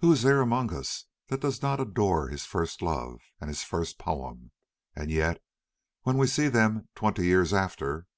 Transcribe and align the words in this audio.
Who 0.00 0.12
is 0.12 0.22
there 0.22 0.40
among 0.40 0.72
us 0.74 1.06
that 1.28 1.40
does 1.40 1.62
not 1.62 1.78
adore 1.78 2.26
his 2.26 2.44
first 2.44 2.82
love 2.82 3.20
and 3.40 3.46
his 3.46 3.62
first 3.62 3.98
poem? 3.98 4.50
And 4.96 5.12
yet 5.12 5.40
when 6.02 6.18
we 6.18 6.26
see 6.26 6.48
them 6.48 6.88
twenty 6.96 7.24
years 7.26 7.52
after! 7.54 8.08